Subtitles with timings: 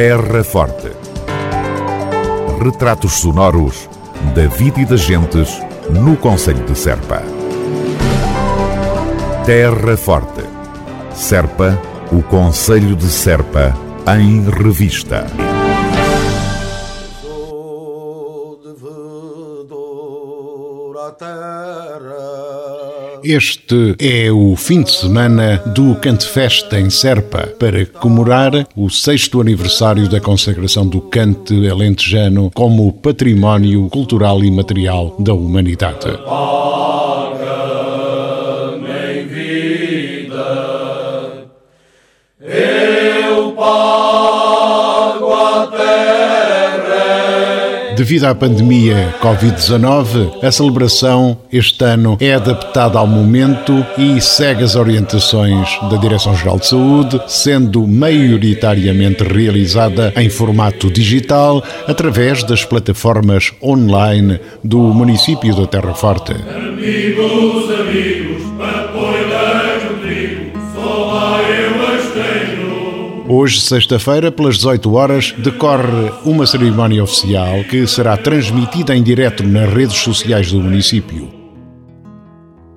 [0.00, 0.92] Terra Forte.
[2.62, 3.90] Retratos sonoros
[4.32, 5.60] da vida e das gentes
[5.90, 7.20] no Conselho de Serpa.
[9.44, 10.44] Terra Forte.
[11.12, 11.76] Serpa,
[12.12, 13.74] o Conselho de Serpa,
[14.16, 15.26] em revista.
[23.22, 30.08] Este é o fim de semana do Cantefest em Serpa, para comemorar o sexto aniversário
[30.08, 36.06] da consagração do cante alentejano como património cultural e material da humanidade.
[47.98, 54.76] Devido à pandemia Covid-19, a celebração este ano é adaptada ao momento e segue as
[54.76, 64.38] orientações da Direção-Geral de Saúde, sendo maioritariamente realizada em formato digital através das plataformas online
[64.62, 66.34] do município da Terra Forte.
[66.54, 68.37] Amigos, amigos,
[73.30, 79.70] Hoje, sexta-feira, pelas 18 horas, decorre uma cerimónia oficial que será transmitida em direto nas
[79.70, 81.28] redes sociais do município.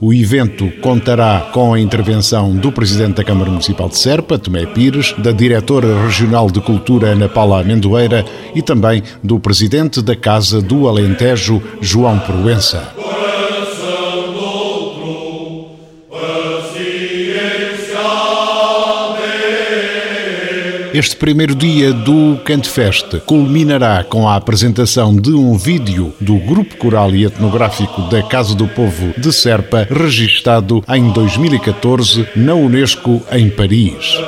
[0.00, 5.12] O evento contará com a intervenção do Presidente da Câmara Municipal de Serpa, Tomé Pires,
[5.18, 8.24] da Diretora Regional de Cultura, Ana Paula Amendoeira,
[8.54, 13.17] e também do Presidente da Casa do Alentejo, João Proença.
[20.98, 27.14] Este primeiro dia do Cantefest culminará com a apresentação de um vídeo do Grupo Coral
[27.14, 34.18] e Etnográfico da Casa do Povo de Serpa, registado em 2014 na Unesco em Paris.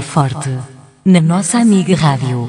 [0.00, 0.58] Terra Forte,
[1.04, 2.39] na nossa amiga Rádio.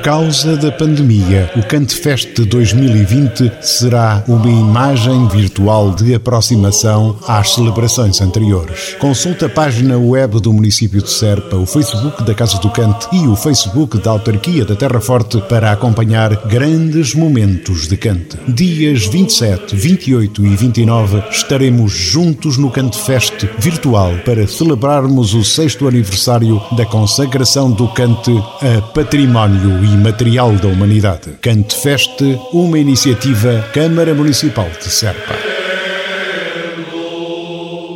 [0.00, 8.18] Por causa da pandemia, o Cantefest 2020 será uma imagem virtual de aproximação às celebrações
[8.22, 8.96] anteriores.
[8.98, 13.26] Consulte a página web do município de Serpa, o Facebook da Casa do Cante e
[13.26, 18.38] o Facebook da Autarquia da Terra Forte para acompanhar grandes momentos de cante.
[18.48, 26.58] Dias 27, 28 e 29 estaremos juntos no Cantefest virtual para celebrarmos o sexto aniversário
[26.72, 28.32] da consagração do cante
[28.62, 31.32] a património e Material da Humanidade.
[31.42, 35.34] Cante Feste, uma iniciativa Câmara Municipal de Serpa.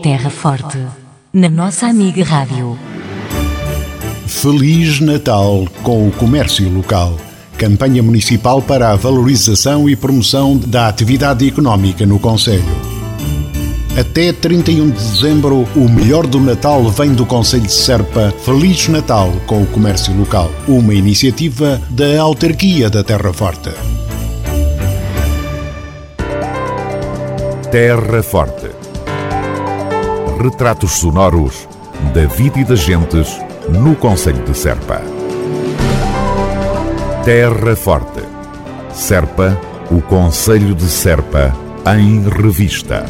[0.03, 0.79] Terra Forte,
[1.33, 2.77] na nossa amiga Rádio.
[4.27, 7.17] Feliz Natal com o comércio local.
[7.57, 12.94] Campanha municipal para a valorização e promoção da atividade económica no Conselho.
[13.97, 18.35] Até 31 de dezembro, o melhor do Natal vem do Conselho de Serpa.
[18.45, 20.51] Feliz Natal com o comércio local.
[20.67, 23.71] Uma iniciativa da Autarquia da Terra Forte.
[27.71, 28.69] Terra Forte.
[30.43, 31.69] Retratos sonoros
[32.13, 35.01] da vida e das gentes no Conselho de Serpa.
[37.25, 38.25] Terra Forte.
[38.93, 39.57] Serpa,
[39.89, 41.57] o Conselho de Serpa,
[41.97, 43.05] em revista.